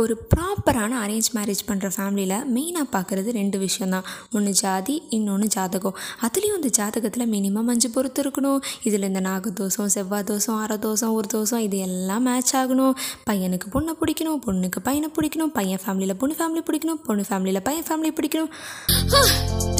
[0.00, 5.96] ஒரு ப்ராப்பரான arrange marriage பண்ணுற ஃபேமிலியில் மெயினாக பார்க்குறது ரெண்டு விஷயந்தான் ஒன்று ஜாதி இன்னொன்று ஜாதகம்.
[6.26, 8.60] அதுலேயும் அந்த ஜாதகத்தில் மினிமம் அஞ்சு பொறுத்து இருக்கணும்.
[8.82, 12.94] இதில் இந்த நாகதோஷம் செவ்வாய் தோஷம் அரை தோஷம் ஒரு தோஷம் இது எல்லாம் மேட்ச் ஆகணும்.
[13.30, 18.12] பையனுக்கு பொண்ணை பிடிக்கணும் பொண்ணுக்கு பையனை பிடிக்கணும் பையன் ஃபேமிலியில் பொண்ணு ஃபேமிலி பிடிக்கணும் பொண்ணு ஃபேமிலியில் பையன் ஃபேமிலி
[18.20, 18.52] பிடிக்கணும்.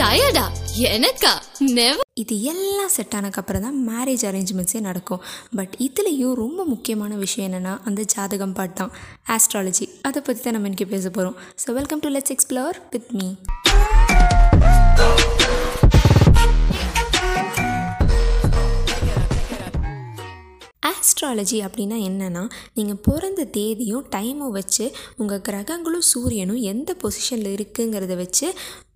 [0.02, 0.46] டயர்டா
[0.96, 1.32] எனக்கா?
[1.60, 5.22] இது எல்லாம் செட் ஆனதுக்கப்புறம் தான் மேரேஜ் அரேஞ்ச்மெண்ட்ஸே நடக்கும்.
[5.56, 8.92] பட் இதுலேயும் ரொம்ப முக்கியமான விஷயம் என்னென்னா அந்த ஜாதகம் பாட் தான்.
[9.28, 13.28] ஆஸ்ட்ராலஜி அதை பற்றி தான் நம்ம இன்றைக்கி பேச போகிறோம் so welcome to let's explore with me
[20.90, 22.42] astrology அப்படின்னா என்னென்னா
[22.74, 24.84] நீங்கள் பிறந்த தேதியும் டைமும் வச்சு
[25.16, 28.46] உங்கள் கிரகங்களும் சூரியனும் எந்த பொசிஷனில் இருக்குங்கிறத வச்சு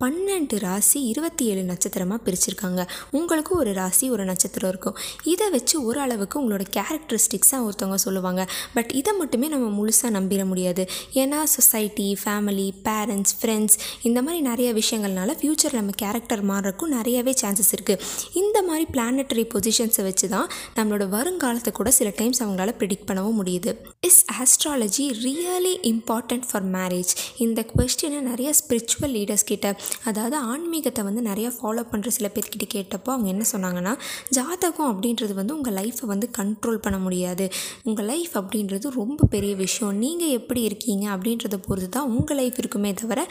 [0.03, 2.81] பன்னெண்டு ராசி இருபத்தி ஏழு நட்சத்திரமாக பிரிச்சிருக்காங்க.
[3.17, 4.95] உங்களுக்கும் ஒரு ராசி ஒரு நட்சத்திரம் இருக்கும்.
[5.23, 8.47] இதை வச்சு ஓரளவுக்கு உங்களோட கேரக்டரிஸ்டிக்ஸாக ஒருத்தவங்க சொல்லுவாங்க.
[8.73, 10.89] பட் இதை மட்டுமே நம்ம முழுசாக நம்பிட முடியாது.
[11.13, 17.71] ஏன்னா சொசைட்டி ஃபேமிலி பேரண்ட்ஸ் ஃப்ரெண்ட்ஸ் இந்த மாதிரி நிறைய விஷயங்கள்னால ஃப்யூச்சர் நம்ம கேரக்டர் மாறுறக்கும் நிறையவே சான்சஸ்
[17.77, 18.01] இருக்குது
[18.33, 23.73] இந்த மாதிரி பிளானட்டரி பொசிஷன்ஸை வச்சு தான் நம்மளோட வருங்காலத்தை கூட சில டைம்ஸ் அவங்களால ப்ரிடிக்ட் பண்ணவும் முடியுது.
[24.01, 29.75] Is astrology really important for marriage இந்த கொஸ்டினை நிறைய ஸ்பிரிச்சுவல் லீடர்ஸ் கிட்ட
[30.09, 33.93] அதாவது ஆன்மீகத்தை வந்து நிறையா ஃபாலோ பண்ணுற சில பேர்கிட்ட கேட்டப்போ அவங்க என்ன சொன்னாங்கன்னா
[34.29, 37.45] ஜாதகம் அப்படின்றது வந்து உங்கள் லைஃப்பை வந்து கண்ட்ரோல் பண்ண முடியாது.
[37.83, 39.93] உங்கள் லைஃப் அப்படின்றது ரொம்ப பெரிய விஷயம்.
[39.97, 43.21] நீங்கள் எப்படி இருக்கீங்க அப்படின்றத பொறுத்து தான் உங்கள் லைஃப் இருக்குமே தவிர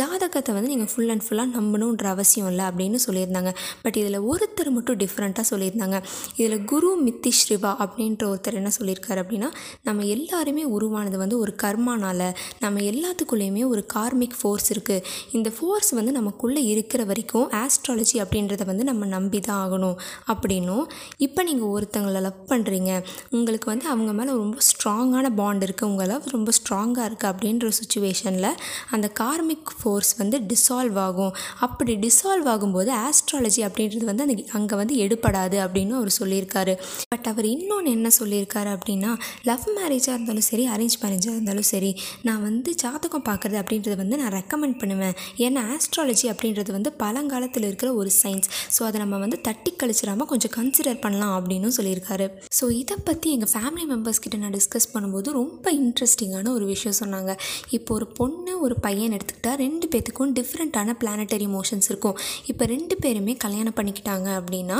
[0.00, 3.52] ஜாதகத்தை வந்து நீங்கள் ஃபுல் அண்ட் ஃபுல்லாக நம்பணுன்ற அவசியம் இல்லை அப்படின்னு சொல்லியிருந்தாங்க.
[3.82, 5.98] பட் இதில் ஒருத்தர் மட்டும் டிஃப்ரெண்ட்டாக சொல்லியிருந்தாங்க.
[6.36, 9.50] இதில் குரு மித்தி ஸ்ரிவா அப்படின்ற ஒருத்தர் என்ன சொல்லியிருக்காரு அப்படின்னா
[9.82, 12.26] நம்ம எல்லாருமே உருவானது வந்து ஒரு கர்மானால்.
[12.60, 18.84] நம்ம எல்லாத்துக்குள்ளேயுமே ஒரு கார்மிக் ஃபோர்ஸ் இருக்குது இந்த ஃபோர்ஸ் வந்து நமக்குள்ளே இருக்கிற வரைக்கும் ஆஸ்ட்ராலஜி அப்படின்றத வந்து
[18.90, 19.96] நம்ம நம்பி தான் ஆகணும்.
[20.32, 20.84] அப்படின்னும்.
[21.26, 22.90] இப்போ நீங்கள் ஒருத்தங்களை லவ் பண்ணுறீங்க
[23.36, 28.48] உங்களுக்கு வந்து அவங்க மேலே ரொம்ப ஸ்ட்ராங்கான பாண்ட் இருக்குது உங்கள் லவ் ரொம்ப ஸ்ட்ராங்காக இருக்குது அப்படின்ற சுச்சுவேஷனில்
[28.96, 31.32] அந்த கார்மிக் ஃபோர்ஸ் வந்து டிசால்வ் ஆகும்.
[31.66, 36.74] அப்படி டிசால்வ் ஆகும்போது ஆஸ்ட்ராலஜி அப்படின்றது வந்து அந்த அங்கே வந்து எடுபடாது அப்படின்னு அவர் சொல்லியிருக்காரு.
[37.12, 39.10] பட் அவர் இன்னொன்று என்ன சொல்லியிருக்காரு அப்படின்னா
[39.50, 41.90] லவ் மேரேஜாக இருந்தாலும் சரி அரேஞ்ச் மேரேஜாக இருந்தாலும் சரி
[42.28, 45.14] நான் வந்து ஜாதகம் பார்க்குறது அப்படின்றத வந்து நான் ரெக்கமெண்ட் பண்ணுவேன்.
[45.46, 45.62] ஏன்னா
[45.92, 51.00] ஆஸ்ட்ராலஜி அப்படின்றது வந்து பழங்காலத்தில் இருக்கிற ஒரு சயின்ஸ் ஸோ அதை நம்ம வந்து தட்டி கழிச்சிடாமல் கொஞ்சம் கன்சிடர்
[51.02, 52.26] பண்ணலாம் அப்படின்னு சொல்லியிருக்காரு.
[52.58, 57.32] ஸோ இதை பற்றி எங்கள் ஃபேமிலி மெம்பர்ஸ் கிட்ட நான் டிஸ்கஸ் பண்ணும்போது ரொம்ப இன்ட்ரெஸ்டிங்கான ஒரு விஷயம் சொன்னாங்க.
[57.78, 62.16] இப்போ ஒரு பொண்ணு ஒரு பையன் எடுத்துக்கிட்டால் ரெண்டு பேத்துக்கும் டிஃப்ரெண்ட்டான பிளானட்டரி மோஷன்ஸ் இருக்கும்.
[62.52, 64.78] இப்போ ரெண்டு பேருமே கல்யாணம் பண்ணிக்கிட்டாங்க அப்படின்னா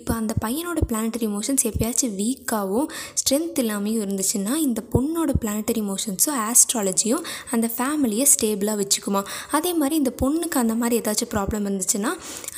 [0.00, 2.90] இப்போ அந்த பையனோட பிளானட்டரி மோஷன்ஸ் எப்பயாச்சும் வீக்காகவும்
[3.22, 9.24] ஸ்ட்ரென்த் இல்லாமையும் இருந்துச்சுன்னா இந்த பொண்ணோட பிளானட்டரி மோஷன்ஸும் ஆஸ்ட்ராலஜியும் அந்த ஃபேமிலியை ஸ்டேபிளாக வச்சுக்குமா.
[9.58, 10.14] அதே மாதிரி இந்த
[10.50, 12.10] பொண்ணுக்கு அந்த மாதிரி ஏதாச்சும் ப்ராப்ளம் இருந்துச்சுன்னா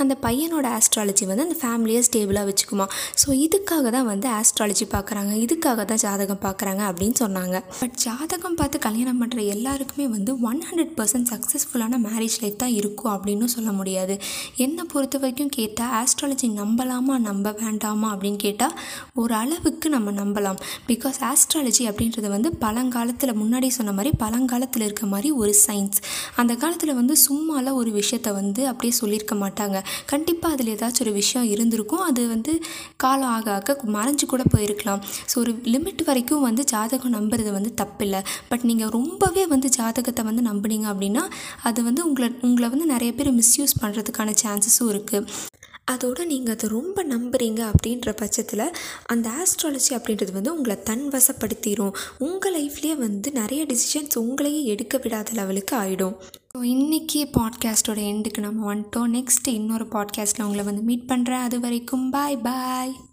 [0.02, 2.86] அந்த பையனோட ஆஸ்ட்ராலஜி வந்து அந்த ஃபேமிலியை ஸ்டேபிளாக வச்சுக்குமா.
[3.22, 7.56] ஸோ இதுக்காக தான் வந்து ஆஸ்ட்ராலஜி பார்க்குறாங்க இதுக்காக தான் ஜாதகம் பார்க்குறாங்க அப்படின்னு சொன்னாங்க.
[7.80, 13.12] பட் ஜாதகம் பார்த்து கல்யாணம் பண்ணுற எல்லாருக்குமே வந்து ஒன் ஹண்ட்ரட் பர்சன்ட் சக்ஸஸ்ஃபுல்லான மேரேஜ் லைஃப் தான் இருக்கும்
[13.16, 14.16] அப்படின்னு சொல்ல முடியாது.
[14.66, 18.74] என்னை பொறுத்த வரைக்கும் கேட்டால் ஆஸ்ட்ராலஜி நம்பலாமா நம்ப வேண்டாமா அப்படின்னு கேட்டால்
[19.22, 20.60] ஒரு அளவுக்கு நம்ம நம்பலாம்.
[20.90, 26.00] பிகாஸ் ஆஸ்ட்ராலஜி அப்படின்றது வந்து பழங்காலத்தில் முன்னாடி சொன்ன மாதிரி பழங்காலத்தில் இருக்க மாதிரி ஒரு சயின்ஸ்
[26.40, 29.78] அந்த காலத்தில் வந்து சும்மாலாம் ஒரு விஷயத்த வந்து அப்படியே சொல்லியிருக்க மாட்டாங்க.
[30.12, 32.04] கண்டிப்பாக அதில் ஏதாச்சும் ஒரு விஷயம் இருந்திருக்கும்.
[32.08, 32.54] அது வந்து
[33.04, 35.02] காலம் ஆக ஆக மறைஞ்சு கூட போயிருக்கலாம்.
[35.30, 38.22] ஸோ ஒரு லிமிட் வரைக்கும் வந்து ஜாதகம் நம்புறது வந்து தப்பில்லை.
[38.50, 41.24] பட் நீங்கள் ரொம்பவே வந்து ஜாதகத்தை வந்து நம்புனீங்க அப்படின்னா
[41.70, 45.26] அது வந்து உங்களை உங்களை வந்து நிறைய பேர் மிஸ்யூஸ் பண்ணுறதுக்கான சான்சஸும் இருக்குது
[45.84, 52.54] அதோடு நீங்கள் அதை ரொம்ப நம்புகிறீங்க அப்படின்ற பட்சத்தில் அந்த ஆஸ்ட்ராலஜி அப்படின்றது வந்து உங்களை தன் வசப்படுத்திடும் உங்கள்
[52.54, 56.16] லைஃப்லேயே வந்து நிறைய டிசிஷன்ஸ் உங்களையே எடுக்க விடாத லெவலுக்கு ஆகிடும்
[56.54, 59.10] ஸோ இன்றைக்கி பாட்காஸ்ட்டோட எண்டுக்கு நம்ம வந்துட்டோம்.
[59.10, 63.11] நெக்ஸ்ட் இன்னொரு பாட்காஸ்ட்டில் உங்களை வந்து மீட் பண்ணுறேன் அது வரைக்கும் பாய் பாய்